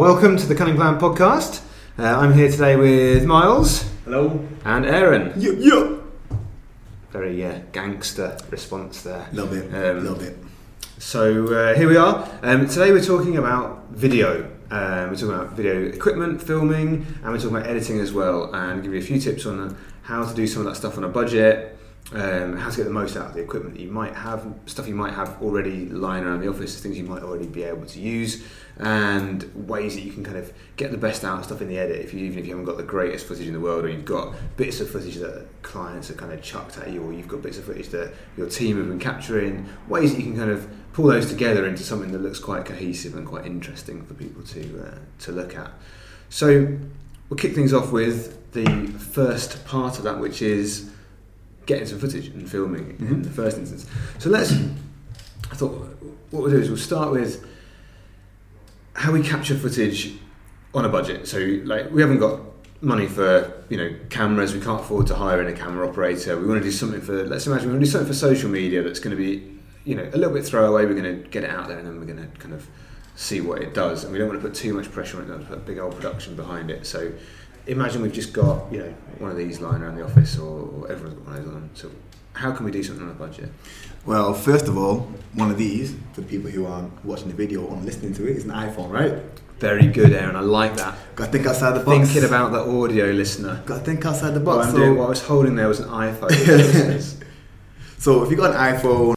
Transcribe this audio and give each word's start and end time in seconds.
Welcome 0.00 0.38
to 0.38 0.46
the 0.46 0.54
Cunning 0.54 0.76
Plan 0.76 0.98
podcast. 0.98 1.60
Uh, 1.98 2.04
I'm 2.04 2.32
here 2.32 2.50
today 2.50 2.74
with 2.74 3.26
Miles 3.26 3.82
Hello. 4.06 4.42
and 4.64 4.86
Aaron. 4.86 5.34
Yeah, 5.36 5.52
yeah. 5.58 5.96
Very 7.10 7.44
uh, 7.44 7.58
gangster 7.72 8.38
response 8.48 9.02
there. 9.02 9.28
Love 9.34 9.52
it. 9.52 9.66
Um, 9.74 10.06
Love 10.06 10.22
it. 10.22 10.38
So 10.96 11.52
uh, 11.52 11.74
here 11.74 11.86
we 11.86 11.98
are. 11.98 12.26
Um, 12.42 12.66
today 12.66 12.92
we're 12.92 13.04
talking 13.04 13.36
about 13.36 13.90
video. 13.90 14.44
Um, 14.70 15.10
we're 15.10 15.16
talking 15.16 15.34
about 15.34 15.52
video 15.52 15.82
equipment, 15.88 16.42
filming, 16.42 17.06
and 17.22 17.24
we're 17.30 17.36
talking 17.36 17.56
about 17.56 17.68
editing 17.68 18.00
as 18.00 18.10
well. 18.10 18.54
And 18.54 18.82
give 18.82 18.94
you 18.94 19.00
a 19.00 19.02
few 19.02 19.20
tips 19.20 19.44
on 19.44 19.76
how 20.04 20.24
to 20.24 20.34
do 20.34 20.46
some 20.46 20.62
of 20.62 20.68
that 20.68 20.76
stuff 20.76 20.96
on 20.96 21.04
a 21.04 21.10
budget, 21.10 21.76
um, 22.12 22.56
how 22.56 22.70
to 22.70 22.76
get 22.76 22.84
the 22.84 22.90
most 22.90 23.16
out 23.16 23.26
of 23.26 23.34
the 23.34 23.40
equipment 23.40 23.76
that 23.76 23.82
you 23.82 23.90
might 23.90 24.14
have, 24.14 24.52
stuff 24.66 24.88
you 24.88 24.96
might 24.96 25.14
have 25.14 25.40
already 25.40 25.86
lying 25.88 26.24
around 26.24 26.40
the 26.40 26.48
office, 26.48 26.80
things 26.80 26.98
you 26.98 27.04
might 27.04 27.22
already 27.22 27.46
be 27.46 27.62
able 27.62 27.86
to 27.86 28.00
use, 28.00 28.44
and 28.78 29.44
ways 29.68 29.94
that 29.94 30.02
you 30.02 30.12
can 30.12 30.24
kind 30.24 30.36
of 30.36 30.52
get 30.76 30.90
the 30.90 30.96
best 30.96 31.22
out 31.24 31.38
of 31.38 31.44
stuff 31.44 31.60
in 31.60 31.68
the 31.68 31.78
edit. 31.78 32.00
If 32.00 32.12
you 32.12 32.24
even 32.26 32.40
if 32.40 32.46
you 32.46 32.50
haven't 32.50 32.64
got 32.64 32.78
the 32.78 32.82
greatest 32.82 33.26
footage 33.26 33.46
in 33.46 33.52
the 33.52 33.60
world, 33.60 33.84
or 33.84 33.88
you've 33.88 34.04
got 34.04 34.34
bits 34.56 34.80
of 34.80 34.90
footage 34.90 35.16
that 35.16 35.46
clients 35.62 36.10
are 36.10 36.14
kind 36.14 36.32
of 36.32 36.42
chucked 36.42 36.78
at 36.78 36.90
you, 36.90 37.00
or 37.02 37.12
you've 37.12 37.28
got 37.28 37.42
bits 37.42 37.58
of 37.58 37.64
footage 37.64 37.90
that 37.90 38.12
your 38.36 38.48
team 38.48 38.78
have 38.78 38.88
been 38.88 38.98
capturing, 38.98 39.68
ways 39.86 40.12
that 40.12 40.18
you 40.18 40.24
can 40.24 40.36
kind 40.36 40.50
of 40.50 40.68
pull 40.92 41.06
those 41.06 41.28
together 41.28 41.64
into 41.64 41.84
something 41.84 42.10
that 42.10 42.20
looks 42.20 42.40
quite 42.40 42.64
cohesive 42.64 43.14
and 43.14 43.24
quite 43.24 43.46
interesting 43.46 44.04
for 44.04 44.14
people 44.14 44.42
to 44.42 44.84
uh, 44.84 44.98
to 45.20 45.30
look 45.30 45.54
at. 45.54 45.70
So 46.28 46.76
we'll 47.28 47.38
kick 47.38 47.54
things 47.54 47.72
off 47.72 47.92
with 47.92 48.52
the 48.52 48.88
first 48.98 49.64
part 49.64 49.98
of 49.98 50.04
that, 50.04 50.18
which 50.18 50.42
is 50.42 50.90
getting 51.70 51.86
some 51.86 51.98
footage 51.98 52.26
and 52.28 52.48
filming 52.50 52.96
in 52.98 53.06
Mhm. 53.06 53.22
the 53.22 53.30
first 53.30 53.56
instance. 53.58 53.86
So 54.18 54.28
let's. 54.30 54.52
I 55.52 55.54
thought 55.54 55.72
what 56.30 56.42
we'll 56.42 56.50
do 56.50 56.58
is 56.58 56.68
we'll 56.68 56.76
start 56.78 57.10
with 57.12 57.44
how 58.94 59.12
we 59.12 59.22
capture 59.22 59.56
footage 59.56 60.12
on 60.74 60.84
a 60.84 60.88
budget. 60.88 61.26
So 61.26 61.38
like 61.64 61.90
we 61.90 62.00
haven't 62.02 62.18
got 62.18 62.40
money 62.82 63.06
for 63.06 63.52
you 63.68 63.76
know 63.76 63.94
cameras. 64.10 64.54
We 64.54 64.60
can't 64.60 64.80
afford 64.80 65.06
to 65.08 65.14
hire 65.14 65.40
in 65.40 65.46
a 65.46 65.52
camera 65.56 65.88
operator. 65.88 66.38
We 66.38 66.46
want 66.46 66.60
to 66.60 66.64
do 66.64 66.72
something 66.72 67.00
for. 67.00 67.24
Let's 67.24 67.46
imagine 67.46 67.68
we 67.68 67.72
want 67.74 67.82
to 67.82 67.86
do 67.86 67.90
something 67.92 68.08
for 68.08 68.14
social 68.18 68.50
media 68.50 68.82
that's 68.82 69.00
going 69.00 69.16
to 69.16 69.22
be 69.22 69.32
you 69.84 69.94
know 69.94 70.06
a 70.12 70.16
little 70.16 70.34
bit 70.34 70.44
throwaway. 70.44 70.84
We're 70.86 71.00
going 71.02 71.22
to 71.22 71.28
get 71.30 71.44
it 71.44 71.50
out 71.50 71.68
there 71.68 71.78
and 71.78 71.86
then 71.86 71.98
we're 71.98 72.06
going 72.12 72.18
to 72.30 72.38
kind 72.38 72.54
of 72.54 72.66
see 73.16 73.40
what 73.40 73.62
it 73.62 73.74
does. 73.74 74.04
And 74.04 74.12
we 74.12 74.18
don't 74.18 74.28
want 74.28 74.40
to 74.40 74.46
put 74.48 74.54
too 74.56 74.72
much 74.74 74.90
pressure 74.90 75.16
on 75.18 75.24
it. 75.24 75.26
Don't 75.28 75.36
want 75.38 75.48
to 75.48 75.54
put 75.56 75.62
a 75.62 75.66
big 75.66 75.78
old 75.78 75.94
production 75.96 76.34
behind 76.36 76.70
it. 76.70 76.86
So 76.86 77.12
imagine 77.66 78.02
we've 78.02 78.12
just 78.12 78.32
got 78.32 78.70
you 78.72 78.78
know 78.78 78.94
one 79.18 79.30
of 79.30 79.36
these 79.36 79.60
lying 79.60 79.82
around 79.82 79.96
the 79.96 80.04
office 80.04 80.38
or, 80.38 80.68
or 80.68 80.90
everyone's 80.90 81.14
got 81.18 81.26
one 81.26 81.36
of 81.36 81.44
those 81.44 81.54
on 81.54 81.60
them. 81.60 81.70
So 81.74 81.90
how 82.32 82.52
can 82.52 82.64
we 82.64 82.70
do 82.72 82.82
something 82.82 83.04
on 83.04 83.10
a 83.10 83.14
budget? 83.14 83.50
Well, 84.06 84.32
first 84.32 84.66
of 84.68 84.78
all, 84.78 85.10
one 85.34 85.50
of 85.50 85.58
these, 85.58 85.94
for 86.14 86.22
people 86.22 86.50
who 86.50 86.64
aren't 86.66 87.04
watching 87.04 87.28
the 87.28 87.34
video 87.34 87.62
or 87.64 87.76
listening 87.76 88.14
to 88.14 88.26
it, 88.26 88.36
is 88.36 88.44
an 88.44 88.50
iPhone, 88.52 88.90
right? 88.90 89.14
Very 89.58 89.88
good, 89.88 90.12
Aaron. 90.14 90.36
I 90.36 90.40
like 90.40 90.74
that. 90.76 90.96
Got 91.16 91.26
to 91.26 91.32
think 91.32 91.46
outside 91.46 91.72
the 91.78 91.84
box. 91.84 92.08
Thinking 92.08 92.24
about 92.26 92.52
the 92.52 92.60
audio 92.60 93.06
listener. 93.10 93.62
Got 93.66 93.78
to 93.80 93.84
think 93.84 94.06
outside 94.06 94.30
the 94.30 94.40
What, 94.40 94.56
box. 94.56 94.66
I'm 94.68 94.72
So, 94.72 94.78
doing, 94.78 94.96
what 94.96 95.04
I 95.06 95.08
was 95.10 95.22
holding 95.22 95.54
there 95.54 95.68
was 95.68 95.80
an 95.80 95.90
iPhone. 95.90 97.18
so 97.98 98.22
if 98.22 98.30
you've 98.30 98.40
got 98.40 98.54
an 98.54 98.74
iPhone 98.74 99.06